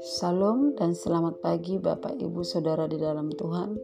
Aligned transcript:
Salam 0.00 0.72
dan 0.80 0.96
selamat 0.96 1.44
pagi 1.44 1.76
Bapak 1.76 2.16
Ibu 2.16 2.40
Saudara 2.40 2.88
di 2.88 2.96
dalam 2.96 3.28
Tuhan. 3.28 3.76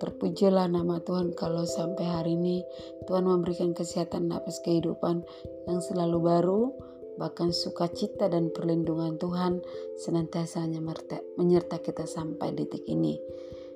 Terpujilah 0.00 0.64
nama 0.72 1.04
Tuhan 1.04 1.36
kalau 1.36 1.68
sampai 1.68 2.08
hari 2.08 2.40
ini 2.40 2.64
Tuhan 3.04 3.28
memberikan 3.28 3.76
kesehatan 3.76 4.32
nafas 4.32 4.64
kehidupan 4.64 5.20
yang 5.68 5.84
selalu 5.84 6.18
baru, 6.24 6.72
bahkan 7.20 7.52
sukacita 7.52 8.32
dan 8.32 8.48
perlindungan 8.48 9.20
Tuhan 9.20 9.60
senantiasa 10.00 10.64
menyertai 11.36 11.80
kita 11.84 12.08
sampai 12.08 12.56
detik 12.56 12.88
ini. 12.88 13.20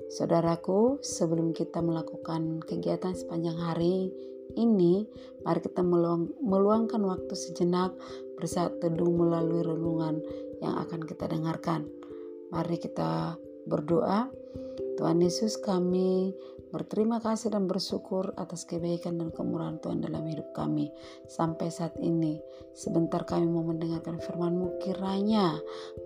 Saudaraku, 0.08 1.04
sebelum 1.04 1.52
kita 1.52 1.84
melakukan 1.84 2.64
kegiatan 2.64 3.12
sepanjang 3.12 3.60
hari 3.60 4.08
ini, 4.56 5.04
mari 5.44 5.60
kita 5.60 5.84
meluangkan 6.40 7.04
waktu 7.04 7.36
sejenak 7.36 7.92
bersaat 8.40 8.80
teduh 8.80 9.12
melalui 9.12 9.60
renungan 9.60 10.24
yang 10.64 10.80
akan 10.80 11.04
kita 11.04 11.28
dengarkan. 11.28 11.84
Mari 12.48 12.80
kita 12.80 13.36
berdoa. 13.68 14.32
Tuhan 14.96 15.20
Yesus 15.20 15.60
kami 15.60 16.32
berterima 16.72 17.20
kasih 17.20 17.52
dan 17.52 17.68
bersyukur 17.68 18.32
atas 18.40 18.64
kebaikan 18.64 19.20
dan 19.20 19.28
kemurahan 19.28 19.76
Tuhan 19.76 20.00
dalam 20.00 20.24
hidup 20.24 20.56
kami. 20.56 20.88
Sampai 21.28 21.68
saat 21.68 22.00
ini, 22.00 22.40
sebentar 22.72 23.28
kami 23.28 23.44
mau 23.44 23.60
mendengarkan 23.60 24.24
firman-Mu 24.24 24.80
kiranya 24.80 25.52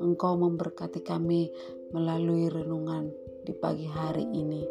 Engkau 0.02 0.34
memberkati 0.34 1.06
kami 1.06 1.54
melalui 1.94 2.50
renungan 2.50 3.31
di 3.42 3.52
pagi 3.52 3.86
hari 3.90 4.22
ini. 4.22 4.62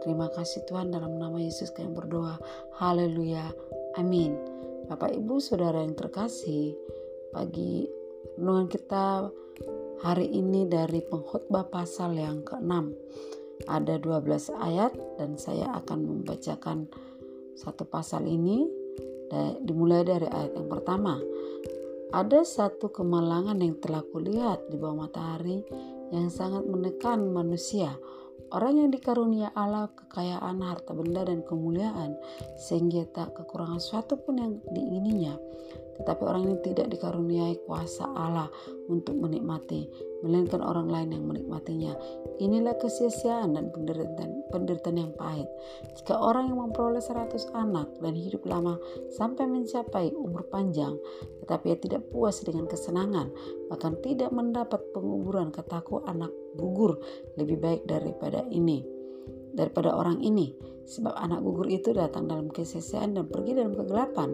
Terima 0.00 0.30
kasih 0.30 0.64
Tuhan 0.70 0.94
dalam 0.94 1.18
nama 1.18 1.38
Yesus 1.38 1.74
kami 1.74 1.90
berdoa. 1.90 2.38
Haleluya. 2.78 3.50
Amin. 3.98 4.38
Bapak 4.86 5.14
Ibu 5.14 5.38
Saudara 5.42 5.82
yang 5.82 5.94
terkasih, 5.98 6.74
pagi 7.34 7.86
renungan 8.38 8.66
kita 8.70 9.30
hari 10.02 10.30
ini 10.30 10.66
dari 10.66 11.02
pengkhotbah 11.04 11.70
pasal 11.70 12.14
yang 12.14 12.42
ke-6. 12.46 12.72
Ada 13.68 14.00
12 14.00 14.50
ayat 14.56 14.94
dan 15.20 15.36
saya 15.36 15.68
akan 15.76 15.98
membacakan 16.00 16.88
satu 17.54 17.84
pasal 17.84 18.24
ini 18.24 18.66
dimulai 19.62 20.02
dari 20.02 20.26
ayat 20.26 20.58
yang 20.58 20.66
pertama. 20.66 21.20
Ada 22.10 22.42
satu 22.42 22.90
kemalangan 22.90 23.54
yang 23.62 23.78
telah 23.78 24.02
kulihat 24.02 24.66
di 24.66 24.74
bawah 24.74 25.06
matahari 25.06 25.62
yang 26.10 26.28
sangat 26.30 26.66
menekan 26.66 27.30
manusia. 27.30 27.94
Orang 28.50 28.82
yang 28.82 28.90
dikarunia 28.90 29.54
Allah 29.54 29.86
kekayaan 29.94 30.58
harta 30.58 30.90
benda 30.90 31.22
dan 31.22 31.46
kemuliaan 31.46 32.18
sehingga 32.58 33.06
tak 33.14 33.38
kekurangan 33.38 33.78
suatu 33.78 34.18
pun 34.18 34.42
yang 34.42 34.52
diingininya 34.74 35.38
tetapi 35.98 36.22
orang 36.22 36.48
ini 36.48 36.56
tidak 36.62 36.92
dikaruniai 36.92 37.58
kuasa 37.66 38.06
Allah 38.14 38.46
untuk 38.88 39.18
menikmati, 39.18 39.90
melainkan 40.24 40.62
orang 40.62 40.88
lain 40.88 41.16
yang 41.16 41.24
menikmatinya. 41.26 41.92
Inilah 42.40 42.76
kesia-siaan 42.80 43.56
dan 43.56 43.68
penderitaan, 43.74 44.30
penderitaan 44.48 44.98
yang 44.98 45.12
pahit. 45.18 45.48
Jika 46.00 46.16
orang 46.16 46.48
yang 46.48 46.60
memperoleh 46.70 47.02
seratus 47.02 47.48
anak 47.52 47.90
dan 48.00 48.16
hidup 48.16 48.46
lama 48.48 48.80
sampai 49.12 49.44
mencapai 49.44 50.14
umur 50.16 50.48
panjang, 50.48 50.96
tetapi 51.44 51.74
ia 51.74 51.78
tidak 51.78 52.02
puas 52.08 52.40
dengan 52.40 52.64
kesenangan, 52.70 53.28
bahkan 53.68 53.98
tidak 54.00 54.32
mendapat 54.32 54.80
penguburan 54.96 55.52
kataku 55.52 56.00
anak 56.08 56.32
gugur 56.56 56.98
lebih 57.36 57.60
baik 57.60 57.82
daripada 57.84 58.42
ini 58.48 59.00
daripada 59.54 59.94
orang 59.94 60.22
ini 60.22 60.54
sebab 60.86 61.14
anak 61.14 61.42
gugur 61.42 61.66
itu 61.70 61.94
datang 61.94 62.26
dalam 62.26 62.50
kesesiaan 62.50 63.14
dan 63.18 63.26
pergi 63.30 63.58
dalam 63.58 63.74
kegelapan 63.74 64.30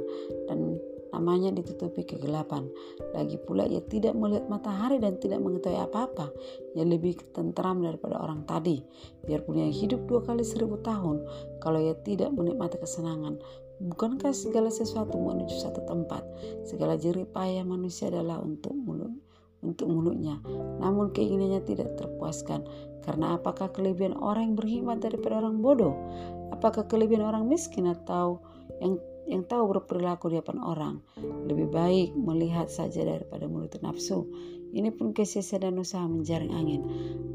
dan 0.48 0.76
namanya 1.16 1.48
ditutupi 1.48 2.04
kegelapan. 2.04 2.68
Lagi 3.16 3.40
pula 3.40 3.64
ia 3.64 3.80
tidak 3.80 4.12
melihat 4.12 4.52
matahari 4.52 5.00
dan 5.00 5.16
tidak 5.16 5.40
mengetahui 5.40 5.80
apa-apa. 5.80 6.28
Ia 6.76 6.84
lebih 6.84 7.16
tentram 7.32 7.80
daripada 7.80 8.20
orang 8.20 8.44
tadi. 8.44 8.84
Biarpun 9.24 9.64
ia 9.64 9.72
hidup 9.72 10.04
dua 10.04 10.20
kali 10.20 10.44
seribu 10.44 10.76
tahun, 10.84 11.24
kalau 11.64 11.80
ia 11.80 11.96
tidak 12.04 12.28
menikmati 12.36 12.76
kesenangan, 12.76 13.40
Bukankah 13.76 14.32
segala 14.32 14.72
sesuatu 14.72 15.20
menuju 15.20 15.52
satu 15.60 15.84
tempat? 15.84 16.24
Segala 16.64 16.96
jerih 16.96 17.28
payah 17.28 17.60
manusia 17.60 18.08
adalah 18.08 18.40
untuk 18.40 18.72
mulut, 18.72 19.12
untuk 19.60 19.92
mulutnya. 19.92 20.40
Namun 20.80 21.12
keinginannya 21.12 21.60
tidak 21.60 21.92
terpuaskan. 22.00 22.64
Karena 23.04 23.36
apakah 23.36 23.68
kelebihan 23.76 24.16
orang 24.16 24.52
yang 24.52 24.56
berhikmat 24.56 25.04
daripada 25.04 25.44
orang 25.44 25.60
bodoh? 25.60 25.92
Apakah 26.56 26.88
kelebihan 26.88 27.28
orang 27.28 27.44
miskin 27.52 27.84
atau 27.92 28.40
yang 28.80 28.96
yang 29.26 29.42
tahu 29.44 29.74
berperilaku 29.74 30.30
di 30.30 30.38
depan 30.38 30.62
orang. 30.62 31.02
Lebih 31.20 31.68
baik 31.70 32.08
melihat 32.14 32.70
saja 32.70 33.02
daripada 33.02 33.50
mulut 33.50 33.74
nafsu. 33.82 34.26
Ini 34.76 34.90
pun 34.92 35.14
kesia 35.14 35.42
dan 35.56 35.78
usaha 35.78 36.04
menjaring 36.04 36.52
angin. 36.52 36.82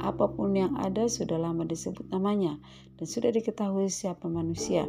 Apa 0.04 0.32
pun 0.32 0.52
yang 0.56 0.76
ada 0.80 1.08
sudah 1.08 1.40
lama 1.40 1.64
disebut 1.64 2.12
namanya 2.12 2.60
dan 3.00 3.08
sudah 3.08 3.32
diketahui 3.34 3.88
siapa 3.88 4.28
manusia, 4.28 4.86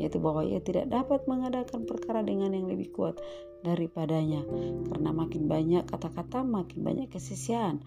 yaitu 0.00 0.18
bahwa 0.18 0.42
ia 0.42 0.58
tidak 0.58 0.90
dapat 0.90 1.22
mengadakan 1.30 1.86
perkara 1.86 2.24
dengan 2.24 2.50
yang 2.50 2.66
lebih 2.66 2.90
kuat 2.90 3.20
daripadanya. 3.62 4.42
Karena 4.90 5.10
makin 5.14 5.46
banyak 5.46 5.86
kata-kata, 5.86 6.42
makin 6.42 6.82
banyak 6.82 7.08
kesisiaan. 7.12 7.84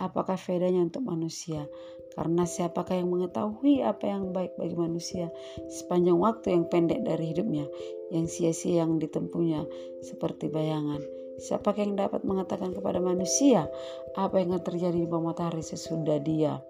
Apakah 0.00 0.40
faedahnya 0.40 0.88
untuk 0.88 1.04
manusia? 1.04 1.68
Karena 2.16 2.48
siapakah 2.48 2.96
yang 2.96 3.12
mengetahui 3.12 3.84
apa 3.86 4.08
yang 4.08 4.32
baik 4.34 4.56
bagi 4.58 4.74
manusia 4.74 5.30
sepanjang 5.68 6.18
waktu 6.18 6.56
yang 6.56 6.64
pendek 6.66 7.06
dari 7.06 7.30
hidupnya, 7.30 7.68
yang 8.10 8.26
sia-sia 8.26 8.82
yang 8.82 8.98
ditempuhnya 8.98 9.64
seperti 10.02 10.50
bayangan. 10.50 11.00
Siapakah 11.40 11.80
yang 11.80 11.96
dapat 11.96 12.20
mengatakan 12.26 12.76
kepada 12.76 13.00
manusia 13.00 13.64
apa 14.12 14.42
yang 14.42 14.52
terjadi 14.60 14.94
di 14.94 15.08
bawah 15.08 15.32
matahari 15.32 15.64
sesudah 15.64 16.20
dia? 16.20 16.60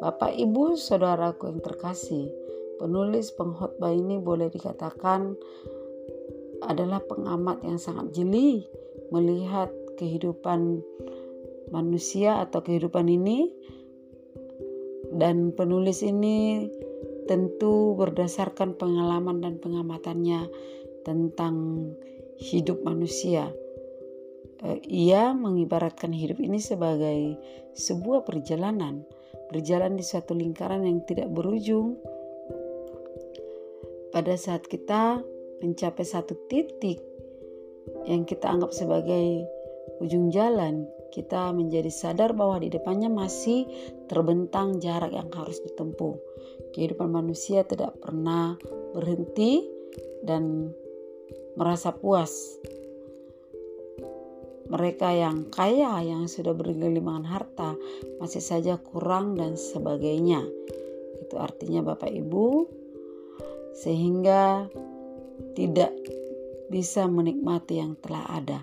Bapak, 0.00 0.32
Ibu, 0.32 0.80
saudaraku 0.80 1.52
yang 1.52 1.60
terkasih, 1.60 2.32
penulis 2.80 3.28
pengkhotbah 3.36 3.92
ini 3.92 4.16
boleh 4.16 4.48
dikatakan 4.48 5.36
adalah 6.64 7.04
pengamat 7.04 7.60
yang 7.60 7.76
sangat 7.76 8.08
jeli 8.16 8.64
melihat 9.12 9.68
kehidupan 10.00 10.80
manusia 11.68 12.40
atau 12.40 12.64
kehidupan 12.64 13.04
ini 13.12 13.52
dan 15.12 15.52
penulis 15.52 16.00
ini 16.00 16.70
tentu 17.30 17.94
berdasarkan 17.94 18.74
pengalaman 18.74 19.38
dan 19.38 19.62
pengamatannya 19.62 20.50
tentang 21.06 21.86
hidup 22.42 22.82
manusia. 22.82 23.54
Eh, 24.66 24.82
ia 24.90 25.30
mengibaratkan 25.30 26.10
hidup 26.10 26.42
ini 26.42 26.58
sebagai 26.58 27.38
sebuah 27.78 28.26
perjalanan, 28.26 29.06
berjalan 29.54 29.94
di 29.94 30.02
suatu 30.02 30.34
lingkaran 30.34 30.82
yang 30.82 31.06
tidak 31.06 31.30
berujung. 31.30 32.02
Pada 34.10 34.34
saat 34.34 34.66
kita 34.66 35.22
mencapai 35.62 36.02
satu 36.02 36.34
titik 36.50 36.98
yang 38.10 38.26
kita 38.26 38.50
anggap 38.50 38.74
sebagai 38.74 39.46
ujung 40.02 40.34
jalan, 40.34 40.82
kita 41.14 41.54
menjadi 41.54 41.94
sadar 41.94 42.34
bahwa 42.34 42.58
di 42.58 42.74
depannya 42.74 43.06
masih 43.06 43.70
terbentang 44.10 44.82
jarak 44.82 45.14
yang 45.14 45.30
harus 45.30 45.62
ditempuh. 45.62 46.18
Kehidupan 46.70 47.10
manusia 47.10 47.66
tidak 47.66 47.98
pernah 47.98 48.54
berhenti 48.94 49.66
dan 50.22 50.70
merasa 51.58 51.90
puas. 51.94 52.58
Mereka 54.70 55.08
yang 55.18 55.50
kaya, 55.50 55.98
yang 56.06 56.30
sudah 56.30 56.54
bergelimangan 56.54 57.26
harta, 57.26 57.74
masih 58.22 58.38
saja 58.38 58.78
kurang 58.78 59.34
dan 59.34 59.58
sebagainya. 59.58 60.46
Itu 61.18 61.42
artinya 61.42 61.82
Bapak 61.82 62.06
Ibu, 62.06 62.70
sehingga 63.74 64.70
tidak 65.58 65.90
bisa 66.70 67.10
menikmati 67.10 67.82
yang 67.82 67.98
telah 67.98 68.22
ada. 68.30 68.62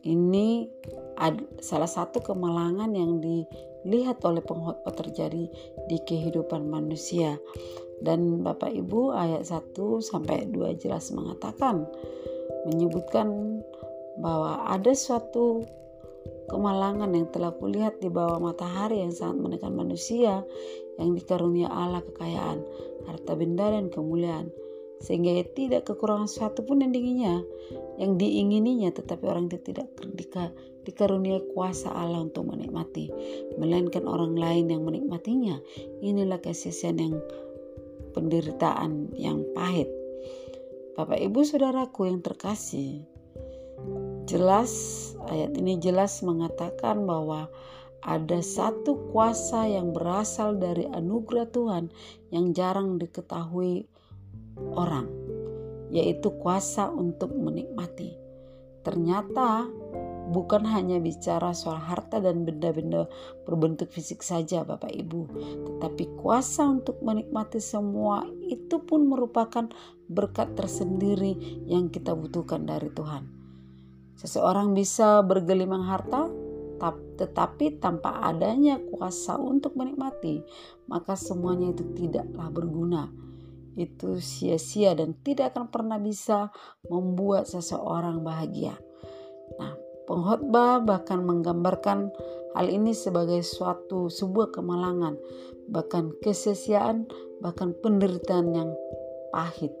Ini 0.00 0.64
salah 1.60 1.88
satu 1.88 2.24
kemalangan 2.24 2.88
yang 2.96 3.20
dilihat 3.84 4.24
oleh 4.24 4.40
pengkhotbah 4.40 4.94
terjadi 4.96 5.44
di 5.86 5.98
kehidupan 6.08 6.66
manusia. 6.66 7.36
Dan 8.02 8.42
Bapak 8.42 8.74
Ibu 8.74 9.14
ayat 9.14 9.46
1 9.46 9.76
sampai 10.02 10.50
2 10.50 10.82
jelas 10.82 11.14
mengatakan 11.14 11.86
menyebutkan 12.66 13.60
bahwa 14.18 14.66
ada 14.66 14.92
suatu 14.92 15.62
kemalangan 16.48 17.12
yang 17.12 17.28
telah 17.32 17.52
kulihat 17.56 18.00
di 18.00 18.12
bawah 18.12 18.40
matahari 18.40 19.00
yang 19.00 19.12
sangat 19.14 19.38
menekan 19.40 19.72
manusia 19.72 20.44
yang 21.00 21.16
dikarunia 21.16 21.68
Allah 21.72 22.04
kekayaan, 22.04 22.60
harta 23.08 23.32
benda 23.34 23.72
dan 23.72 23.88
kemuliaan 23.88 24.52
sehingga 25.02 25.36
ia 25.36 25.46
tidak 25.52 25.84
kekurangan 25.84 26.24
sesuatu 26.24 26.64
pun 26.64 26.80
yang 26.80 26.92
dinginnya 26.94 27.44
yang 28.00 28.16
diingininya 28.16 28.88
tetapi 28.94 29.24
orang 29.28 29.52
itu 29.52 29.60
tidak 29.60 29.90
dikaruniai 30.84 31.50
kuasa 31.56 31.90
Allah 31.90 32.22
untuk 32.22 32.48
menikmati. 32.52 33.08
Melainkan 33.56 34.04
orang 34.04 34.36
lain 34.36 34.70
yang 34.70 34.84
menikmatinya. 34.84 35.58
Inilah 36.04 36.38
kesesian 36.38 37.00
yang 37.00 37.16
penderitaan 38.14 39.10
yang 39.18 39.42
pahit. 39.56 39.90
Bapak 40.94 41.18
Ibu 41.18 41.42
Saudaraku 41.42 42.06
yang 42.06 42.22
terkasih. 42.22 43.02
Jelas 44.24 44.72
ayat 45.28 45.52
ini 45.58 45.76
jelas 45.82 46.22
mengatakan 46.22 47.04
bahwa 47.04 47.50
ada 48.04 48.40
satu 48.44 49.10
kuasa 49.10 49.64
yang 49.64 49.96
berasal 49.96 50.60
dari 50.60 50.84
anugerah 50.86 51.48
Tuhan 51.50 51.84
yang 52.30 52.52
jarang 52.52 53.00
diketahui 53.00 53.88
orang, 54.76 55.08
yaitu 55.88 56.30
kuasa 56.38 56.92
untuk 56.92 57.32
menikmati. 57.32 58.14
Ternyata 58.84 59.66
bukan 60.30 60.64
hanya 60.64 60.96
bicara 61.00 61.52
soal 61.52 61.76
harta 61.76 62.20
dan 62.20 62.48
benda-benda 62.48 63.08
berbentuk 63.44 63.92
fisik 63.92 64.24
saja 64.24 64.64
Bapak 64.64 64.92
Ibu, 64.92 65.20
tetapi 65.66 66.16
kuasa 66.20 66.64
untuk 66.68 67.00
menikmati 67.04 67.60
semua 67.60 68.24
itu 68.48 68.80
pun 68.80 69.04
merupakan 69.04 69.68
berkat 70.08 70.56
tersendiri 70.56 71.64
yang 71.68 71.92
kita 71.92 72.16
butuhkan 72.16 72.64
dari 72.64 72.88
Tuhan. 72.92 73.28
Seseorang 74.14 74.72
bisa 74.72 75.20
bergelimang 75.26 75.84
harta, 75.84 76.30
tetapi 77.14 77.78
tanpa 77.80 78.20
adanya 78.24 78.76
kuasa 78.76 79.38
untuk 79.38 79.78
menikmati, 79.78 80.42
maka 80.90 81.16
semuanya 81.16 81.72
itu 81.72 81.84
tidaklah 81.94 82.48
berguna. 82.50 83.02
Itu 83.74 84.22
sia-sia 84.22 84.94
dan 84.94 85.18
tidak 85.26 85.54
akan 85.54 85.66
pernah 85.66 85.98
bisa 85.98 86.54
membuat 86.86 87.50
seseorang 87.50 88.22
bahagia. 88.22 88.78
Nah, 89.58 89.74
Pengkhotbah 90.04 90.84
bahkan 90.84 91.24
menggambarkan 91.24 92.12
hal 92.52 92.66
ini 92.68 92.92
sebagai 92.92 93.40
suatu 93.40 94.12
sebuah 94.12 94.52
kemalangan, 94.52 95.16
bahkan 95.72 96.12
kesesiaan, 96.20 97.08
bahkan 97.40 97.72
penderitaan 97.80 98.52
yang 98.52 98.70
pahit. 99.32 99.72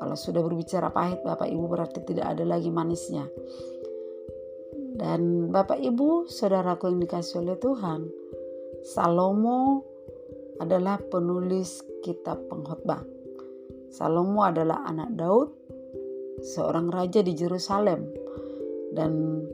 Kalau 0.00 0.16
sudah 0.16 0.40
berbicara 0.40 0.88
pahit, 0.94 1.20
Bapak 1.26 1.50
Ibu 1.50 1.64
berarti 1.66 2.00
tidak 2.06 2.32
ada 2.32 2.44
lagi 2.46 2.70
manisnya. 2.72 3.28
Dan 4.96 5.52
Bapak 5.52 5.82
Ibu, 5.82 6.30
saudaraku 6.30 6.88
yang 6.88 7.02
dikasih 7.02 7.44
oleh 7.44 7.56
Tuhan, 7.58 8.08
Salomo 8.80 9.84
adalah 10.62 10.96
penulis 11.02 11.84
kitab 12.00 12.48
pengkhotbah. 12.48 13.04
Salomo 13.92 14.46
adalah 14.46 14.86
anak 14.88 15.10
Daud, 15.18 15.48
seorang 16.40 16.88
raja 16.88 17.20
di 17.20 17.36
Jerusalem 17.36 18.19
dan 18.94 19.44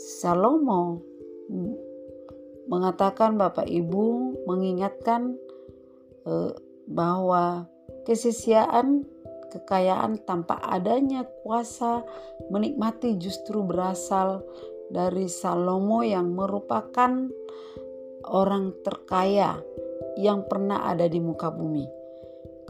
Salomo 0.00 1.04
mengatakan 2.70 3.36
Bapak 3.36 3.68
Ibu 3.68 4.38
mengingatkan 4.46 5.36
eh, 6.24 6.52
bahwa 6.88 7.68
kesisiaan 8.06 9.04
kekayaan 9.50 10.22
tanpa 10.22 10.62
adanya 10.62 11.26
kuasa 11.42 12.06
menikmati 12.48 13.18
justru 13.18 13.66
berasal 13.66 14.46
dari 14.88 15.26
Salomo 15.26 16.06
yang 16.06 16.32
merupakan 16.32 17.26
orang 18.30 18.64
terkaya 18.86 19.58
yang 20.18 20.46
pernah 20.46 20.86
ada 20.86 21.10
di 21.10 21.18
muka 21.18 21.50
bumi. 21.50 21.86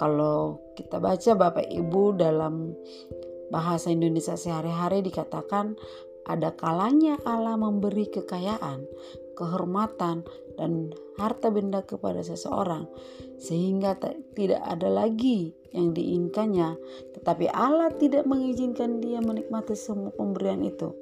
Kalau 0.01 0.73
kita 0.73 0.97
baca 0.97 1.37
Bapak 1.37 1.69
Ibu 1.69 2.17
dalam 2.17 2.73
bahasa 3.51 3.91
Indonesia 3.91 4.39
sehari-hari 4.39 5.03
dikatakan 5.03 5.75
ada 6.27 6.55
kalanya 6.55 7.19
Allah 7.27 7.59
memberi 7.59 8.07
kekayaan, 8.07 8.87
kehormatan, 9.35 10.23
dan 10.61 10.93
harta 11.17 11.49
benda 11.49 11.81
kepada 11.83 12.21
seseorang, 12.21 12.85
sehingga 13.41 13.97
tidak 14.37 14.61
ada 14.63 14.89
lagi 14.93 15.57
yang 15.73 15.97
diinginkannya, 15.97 16.77
tetapi 17.17 17.49
Allah 17.51 17.89
tidak 17.97 18.29
mengizinkan 18.29 19.01
dia 19.01 19.25
menikmati 19.25 19.73
semua 19.73 20.13
pemberian 20.13 20.61
itu. 20.61 20.93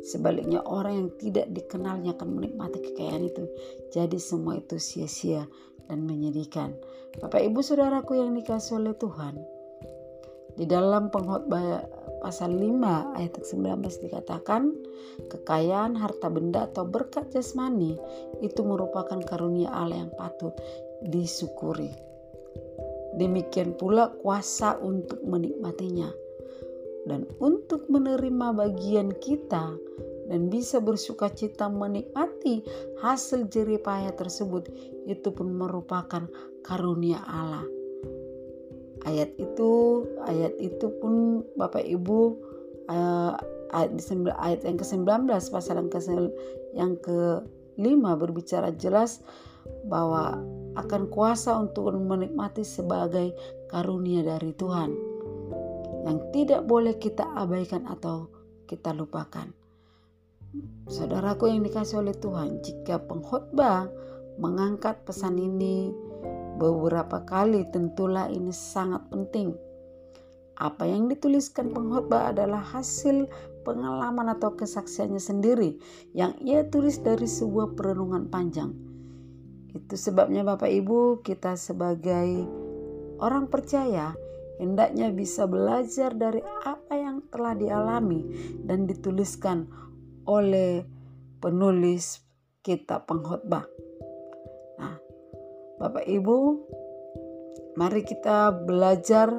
Sebaliknya, 0.00 0.64
orang 0.64 0.96
yang 0.96 1.10
tidak 1.20 1.52
dikenalnya 1.52 2.16
akan 2.16 2.40
menikmati 2.40 2.80
kekayaan 2.80 3.26
itu, 3.26 3.44
jadi 3.92 4.16
semua 4.16 4.56
itu 4.56 4.80
sia-sia 4.80 5.44
dan 5.90 6.06
menyedihkan. 6.08 6.72
Bapak, 7.20 7.42
ibu, 7.42 7.60
saudaraku 7.60 8.16
yang 8.16 8.32
dikasih 8.32 8.80
oleh 8.80 8.94
Tuhan, 8.96 9.34
di 10.54 10.64
dalam 10.66 11.10
pengkhotbah 11.10 11.84
pasal 12.20 12.52
5 12.52 13.16
ayat 13.16 13.32
19 13.40 14.04
dikatakan 14.04 14.76
kekayaan 15.32 15.96
harta 15.96 16.28
benda 16.28 16.68
atau 16.68 16.84
berkat 16.84 17.32
jasmani 17.32 17.96
itu 18.44 18.60
merupakan 18.60 19.18
karunia 19.24 19.72
Allah 19.72 20.04
yang 20.06 20.12
patut 20.14 20.52
disyukuri. 21.00 21.90
Demikian 23.16 23.74
pula 23.74 24.12
kuasa 24.22 24.78
untuk 24.78 25.18
menikmatinya 25.26 26.12
dan 27.08 27.26
untuk 27.40 27.88
menerima 27.90 28.54
bagian 28.54 29.10
kita 29.18 29.74
dan 30.30 30.46
bisa 30.46 30.78
bersuka 30.78 31.26
cita 31.32 31.66
menikmati 31.66 32.62
hasil 33.02 33.50
jerih 33.50 33.82
payah 33.82 34.14
tersebut 34.14 34.70
itu 35.10 35.28
pun 35.34 35.50
merupakan 35.50 36.30
karunia 36.62 37.18
Allah 37.26 37.79
ayat 39.08 39.30
itu 39.40 40.04
ayat 40.28 40.54
itu 40.60 40.86
pun 41.00 41.44
Bapak 41.56 41.84
Ibu 41.84 42.20
uh, 42.90 43.32
ayat, 43.72 43.90
ayat 44.36 44.60
yang 44.66 44.78
ke-19 44.78 45.08
pasal 45.48 45.74
yang 45.80 45.90
ke 45.90 46.00
yang 46.74 46.92
ke-5 47.00 48.02
berbicara 48.18 48.74
jelas 48.76 49.24
bahwa 49.86 50.40
akan 50.78 51.10
kuasa 51.10 51.56
untuk 51.58 51.92
menikmati 51.94 52.62
sebagai 52.62 53.34
karunia 53.70 54.22
dari 54.22 54.54
Tuhan 54.54 54.90
yang 56.06 56.18
tidak 56.32 56.64
boleh 56.64 56.96
kita 56.96 57.28
abaikan 57.36 57.84
atau 57.86 58.30
kita 58.64 58.94
lupakan. 58.96 59.50
Saudaraku 60.90 61.46
yang 61.46 61.62
dikasih 61.62 62.02
oleh 62.02 62.16
Tuhan, 62.16 62.58
jika 62.64 62.98
pengkhotbah 63.06 63.86
mengangkat 64.40 64.98
pesan 65.06 65.38
ini 65.38 65.94
beberapa 66.60 67.24
kali 67.24 67.64
tentulah 67.72 68.28
ini 68.28 68.52
sangat 68.52 69.08
penting. 69.08 69.56
Apa 70.60 70.84
yang 70.84 71.08
dituliskan 71.08 71.72
pengkhotbah 71.72 72.36
adalah 72.36 72.60
hasil 72.60 73.24
pengalaman 73.64 74.36
atau 74.36 74.52
kesaksiannya 74.52 75.16
sendiri 75.16 75.80
yang 76.12 76.36
ia 76.44 76.68
tulis 76.68 77.00
dari 77.00 77.24
sebuah 77.24 77.72
perenungan 77.72 78.28
panjang. 78.28 78.76
Itu 79.72 79.96
sebabnya 79.96 80.44
Bapak 80.44 80.68
Ibu 80.68 81.24
kita 81.24 81.56
sebagai 81.56 82.44
orang 83.24 83.48
percaya 83.48 84.12
hendaknya 84.60 85.08
bisa 85.08 85.48
belajar 85.48 86.12
dari 86.12 86.44
apa 86.68 86.92
yang 86.92 87.24
telah 87.32 87.56
dialami 87.56 88.28
dan 88.68 88.84
dituliskan 88.84 89.64
oleh 90.28 90.84
penulis 91.40 92.20
kitab 92.60 93.08
pengkhotbah. 93.08 93.79
Bapak 95.80 96.04
Ibu, 96.04 96.36
mari 97.80 98.04
kita 98.04 98.52
belajar 98.52 99.32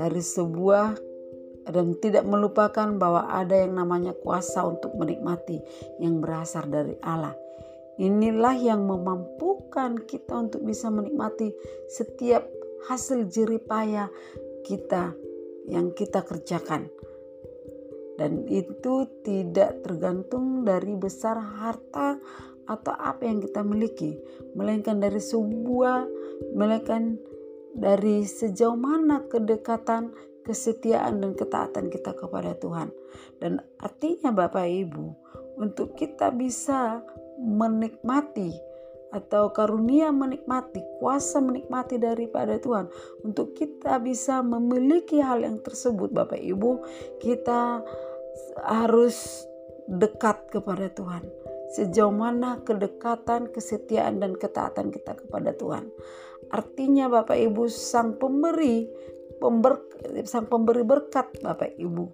dari 0.00 0.22
sebuah 0.24 0.96
dan 1.68 1.92
tidak 2.00 2.24
melupakan 2.24 2.88
bahwa 2.96 3.28
ada 3.28 3.60
yang 3.60 3.76
namanya 3.76 4.16
kuasa 4.16 4.64
untuk 4.64 4.96
menikmati 4.96 5.60
yang 6.00 6.24
berasal 6.24 6.64
dari 6.72 6.96
Allah. 7.04 7.36
Inilah 8.00 8.56
yang 8.56 8.88
memampukan 8.88 10.00
kita 10.08 10.48
untuk 10.48 10.64
bisa 10.64 10.88
menikmati 10.88 11.52
setiap 11.92 12.48
hasil 12.88 13.28
jerih 13.28 13.60
payah 13.60 14.08
kita 14.64 15.12
yang 15.68 15.92
kita 15.92 16.24
kerjakan. 16.24 16.88
Dan 18.16 18.48
itu 18.48 19.04
tidak 19.20 19.84
tergantung 19.84 20.64
dari 20.64 20.96
besar 20.96 21.36
harta 21.36 22.16
atau 22.66 22.94
apa 22.94 23.26
yang 23.26 23.42
kita 23.42 23.64
miliki, 23.66 24.18
melainkan 24.54 25.02
dari 25.02 25.18
sebuah, 25.18 26.06
melainkan 26.54 27.18
dari 27.72 28.22
sejauh 28.22 28.76
mana 28.76 29.24
kedekatan, 29.26 30.12
kesetiaan 30.44 31.22
dan 31.22 31.32
ketaatan 31.34 31.88
kita 31.88 32.12
kepada 32.14 32.54
Tuhan. 32.58 32.92
Dan 33.40 33.62
artinya 33.80 34.30
Bapak 34.30 34.66
Ibu, 34.68 35.06
untuk 35.58 35.96
kita 35.96 36.30
bisa 36.34 37.00
menikmati 37.40 38.52
atau 39.12 39.52
karunia 39.52 40.08
menikmati, 40.08 40.80
kuasa 40.96 41.44
menikmati 41.44 42.00
daripada 42.00 42.56
Tuhan. 42.56 42.88
Untuk 43.20 43.52
kita 43.52 44.00
bisa 44.00 44.40
memiliki 44.40 45.20
hal 45.20 45.44
yang 45.44 45.60
tersebut 45.60 46.08
Bapak 46.16 46.40
Ibu, 46.40 46.80
kita 47.20 47.84
harus 48.64 49.44
dekat 49.84 50.48
kepada 50.48 50.88
Tuhan 50.88 51.41
sejauh 51.72 52.12
mana 52.12 52.60
kedekatan, 52.62 53.48
kesetiaan 53.48 54.20
dan 54.20 54.36
ketaatan 54.36 54.92
kita 54.92 55.16
kepada 55.16 55.56
Tuhan. 55.56 55.88
Artinya 56.52 57.08
Bapak 57.08 57.36
Ibu 57.36 57.64
sang 57.72 58.20
pemberi 58.20 58.84
pember, 59.40 59.80
sang 60.28 60.46
pemberi 60.46 60.84
berkat 60.84 61.40
Bapak 61.40 61.74
Ibu. 61.80 62.04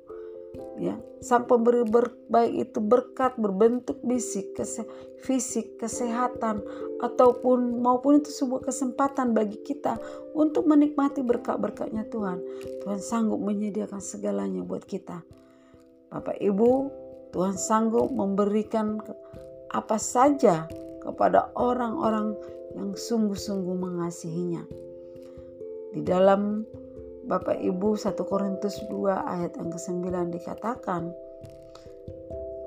Ya, 0.79 0.95
sang 1.19 1.51
pemberi 1.51 1.83
ber, 1.83 2.15
baik 2.31 2.71
itu 2.71 2.79
berkat 2.79 3.35
berbentuk 3.35 3.99
fisik, 4.07 4.55
kese, 4.55 4.87
fisik, 5.27 5.75
kesehatan 5.77 6.63
ataupun 7.03 7.83
maupun 7.83 8.23
itu 8.23 8.31
sebuah 8.31 8.71
kesempatan 8.71 9.35
bagi 9.35 9.59
kita 9.67 9.99
untuk 10.39 10.71
menikmati 10.71 11.27
berkat-berkatnya 11.27 12.07
Tuhan. 12.07 12.39
Tuhan 12.87 13.01
sanggup 13.03 13.43
menyediakan 13.43 13.99
segalanya 13.99 14.63
buat 14.63 14.87
kita. 14.87 15.27
Bapak 16.15 16.39
Ibu, 16.39 16.71
Tuhan 17.35 17.59
sanggup 17.59 18.09
memberikan 18.15 19.03
apa 19.73 19.97
saja 20.01 20.69
kepada 21.03 21.53
orang-orang 21.57 22.37
yang 22.77 22.93
sungguh-sungguh 22.97 23.77
mengasihinya. 23.77 24.65
Di 25.93 26.05
dalam 26.05 26.69
Bapak 27.29 27.61
Ibu 27.61 27.97
1 27.97 28.17
Korintus 28.25 28.81
2 28.89 29.13
ayat 29.13 29.57
yang 29.61 29.69
ke-9 29.69 30.05
dikatakan 30.33 31.13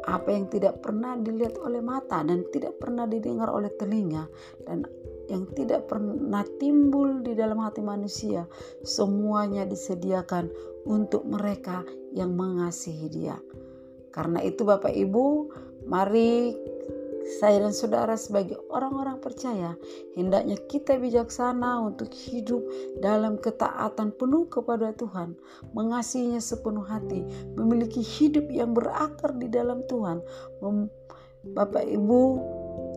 apa 0.05 0.29
yang 0.33 0.49
tidak 0.49 0.81
pernah 0.81 1.13
dilihat 1.17 1.61
oleh 1.61 1.81
mata 1.81 2.25
dan 2.25 2.41
tidak 2.49 2.81
pernah 2.81 3.05
didengar 3.05 3.53
oleh 3.53 3.69
telinga 3.77 4.25
dan 4.65 4.81
yang 5.29 5.45
tidak 5.53 5.85
pernah 5.85 6.41
timbul 6.57 7.21
di 7.21 7.37
dalam 7.37 7.61
hati 7.61 7.85
manusia 7.85 8.49
semuanya 8.81 9.63
disediakan 9.63 10.49
untuk 10.89 11.23
mereka 11.23 11.85
yang 12.11 12.33
mengasihi 12.33 13.07
dia. 13.07 13.37
Karena 14.11 14.43
itu 14.43 14.67
Bapak 14.67 14.91
Ibu, 14.91 15.25
mari 15.87 16.51
saya 17.39 17.61
dan 17.61 17.73
saudara 17.73 18.15
sebagai 18.17 18.57
orang-orang 18.69 19.21
percaya 19.21 19.77
hendaknya 20.17 20.57
kita 20.69 20.97
bijaksana 20.97 21.81
untuk 21.81 22.11
hidup 22.11 22.61
dalam 22.99 23.37
ketaatan 23.37 24.13
penuh 24.15 24.49
kepada 24.49 24.93
Tuhan, 24.97 25.37
mengasihinya 25.73 26.41
sepenuh 26.41 26.85
hati, 26.85 27.25
memiliki 27.55 28.01
hidup 28.01 28.49
yang 28.51 28.73
berakar 28.75 29.33
di 29.37 29.47
dalam 29.47 29.85
Tuhan. 29.87 30.21
Bapak 31.41 31.85
Ibu, 31.87 32.21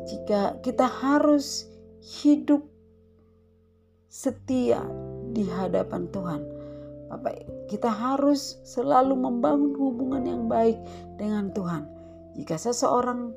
jika 0.05 0.61
kita 0.61 0.85
harus 0.85 1.65
hidup 2.01 2.61
setia 4.13 4.85
di 5.33 5.49
hadapan 5.49 6.07
Tuhan, 6.13 6.43
Bapak, 7.09 7.69
kita 7.71 7.89
harus 7.89 8.59
selalu 8.67 9.17
membangun 9.17 9.73
hubungan 9.79 10.25
yang 10.27 10.45
baik 10.51 10.77
dengan 11.17 11.55
Tuhan. 11.55 11.87
Jika 12.35 12.59
seseorang 12.59 13.31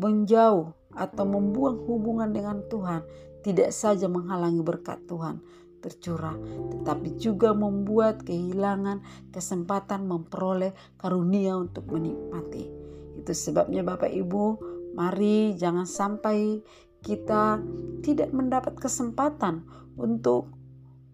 menjauh 0.00 0.72
atau 0.96 1.24
membuang 1.28 1.84
hubungan 1.84 2.32
dengan 2.32 2.64
Tuhan, 2.66 3.04
tidak 3.44 3.70
saja 3.70 4.08
menghalangi 4.08 4.64
berkat 4.64 5.04
Tuhan 5.04 5.38
tercurah, 5.80 6.36
tetapi 6.76 7.16
juga 7.16 7.56
membuat 7.56 8.22
kehilangan 8.22 9.00
kesempatan 9.32 10.04
memperoleh 10.04 10.76
karunia 11.00 11.56
untuk 11.56 11.88
menikmati. 11.88 12.68
Itu 13.16 13.32
sebabnya 13.32 13.80
Bapak 13.80 14.12
Ibu, 14.12 14.44
mari 14.92 15.56
jangan 15.56 15.88
sampai 15.88 16.60
kita 17.00 17.64
tidak 18.04 18.28
mendapat 18.36 18.76
kesempatan 18.76 19.64
untuk 19.96 20.52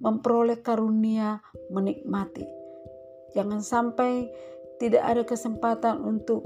memperoleh 0.03 0.61
karunia 0.61 1.41
menikmati. 1.71 2.45
Jangan 3.39 3.63
sampai 3.63 4.29
tidak 4.77 5.03
ada 5.07 5.23
kesempatan 5.25 6.03
untuk 6.05 6.45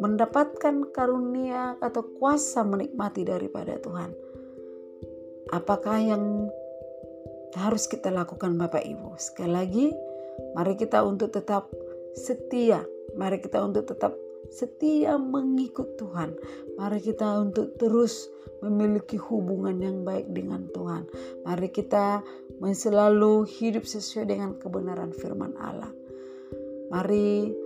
mendapatkan 0.00 0.88
karunia 0.94 1.76
atau 1.80 2.06
kuasa 2.16 2.64
menikmati 2.64 3.26
daripada 3.26 3.76
Tuhan. 3.76 4.12
Apakah 5.52 5.98
yang 6.00 6.48
harus 7.52 7.84
kita 7.84 8.08
lakukan 8.08 8.56
Bapak 8.56 8.80
Ibu? 8.80 9.20
Sekali 9.20 9.52
lagi, 9.52 9.86
mari 10.56 10.78
kita 10.80 11.04
untuk 11.04 11.34
tetap 11.34 11.68
setia. 12.16 12.80
Mari 13.12 13.44
kita 13.44 13.60
untuk 13.60 13.84
tetap 13.84 14.16
setia 14.48 15.20
mengikut 15.20 16.00
Tuhan. 16.00 16.36
Mari 16.80 16.98
kita 17.04 17.40
untuk 17.40 17.76
terus 17.76 18.32
memiliki 18.64 19.18
hubungan 19.18 19.76
yang 19.82 20.06
baik 20.06 20.30
dengan 20.32 20.70
Tuhan. 20.72 21.04
Mari 21.44 21.68
kita 21.68 22.24
selalu 22.62 23.44
hidup 23.44 23.84
sesuai 23.84 24.24
dengan 24.30 24.56
kebenaran 24.56 25.10
firman 25.12 25.52
Allah. 25.58 25.90
Mari 26.88 27.61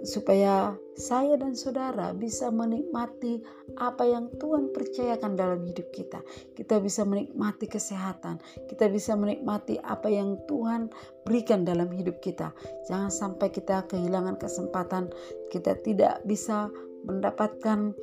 supaya 0.00 0.72
saya 0.96 1.36
dan 1.36 1.52
saudara 1.52 2.12
bisa 2.16 2.48
menikmati 2.48 3.44
apa 3.76 4.04
yang 4.04 4.32
Tuhan 4.40 4.72
percayakan 4.72 5.36
dalam 5.36 5.60
hidup 5.64 5.88
kita. 5.92 6.20
Kita 6.56 6.80
bisa 6.80 7.04
menikmati 7.04 7.68
kesehatan, 7.68 8.40
kita 8.68 8.88
bisa 8.88 9.16
menikmati 9.16 9.76
apa 9.80 10.08
yang 10.08 10.40
Tuhan 10.48 10.88
berikan 11.24 11.64
dalam 11.64 11.88
hidup 11.92 12.20
kita. 12.24 12.52
Jangan 12.88 13.12
sampai 13.12 13.48
kita 13.52 13.84
kehilangan 13.88 14.40
kesempatan, 14.40 15.12
kita 15.52 15.76
tidak 15.84 16.24
bisa 16.24 16.72
mendapatkan 17.04 17.96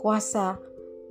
kuasa 0.00 0.60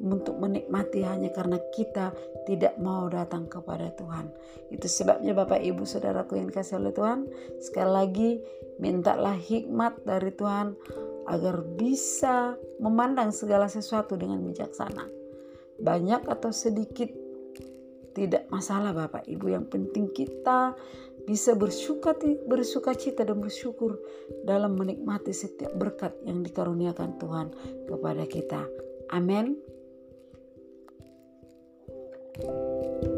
untuk 0.02 0.42
menikmati 0.42 1.06
hanya 1.06 1.30
karena 1.30 1.62
kita 1.74 2.12
tidak 2.50 2.76
mau 2.82 3.08
datang 3.08 3.46
kepada 3.46 3.94
Tuhan. 3.94 4.32
Itu 4.74 4.90
sebabnya 4.90 5.38
Bapak 5.38 5.62
Ibu 5.62 5.86
Saudaraku 5.86 6.40
yang 6.40 6.50
kasih 6.50 6.82
oleh 6.82 6.94
Tuhan, 6.96 7.30
sekali 7.62 7.92
lagi 7.92 8.30
mintalah 8.82 9.38
hikmat 9.38 10.02
dari 10.04 10.34
Tuhan 10.34 10.74
agar 11.30 11.64
bisa 11.80 12.58
memandang 12.82 13.32
segala 13.32 13.72
sesuatu 13.72 14.20
dengan 14.20 14.44
bijaksana. 14.44 15.08
Banyak 15.80 16.28
atau 16.28 16.52
sedikit 16.52 17.10
tidak 18.14 18.46
masalah 18.54 18.94
Bapak 18.94 19.26
Ibu, 19.26 19.58
yang 19.58 19.66
penting 19.66 20.14
kita 20.14 20.78
bisa 21.24 21.56
bersuka 21.56 22.14
bersuka 22.46 22.92
cita 22.94 23.24
dan 23.24 23.40
bersyukur 23.40 23.96
dalam 24.44 24.76
menikmati 24.76 25.32
setiap 25.32 25.72
berkat 25.80 26.12
yang 26.28 26.44
dikaruniakan 26.44 27.16
Tuhan 27.16 27.48
kepada 27.88 28.24
kita. 28.28 28.62
Amin. 29.10 29.73
Música 32.42 33.13